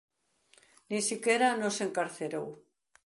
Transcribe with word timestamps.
Nin 0.89 1.01
sequera 1.09 1.49
nos 1.61 1.75
encarcerou. 1.85 2.47